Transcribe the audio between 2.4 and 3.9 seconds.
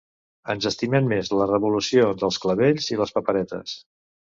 clavells i les paperetes.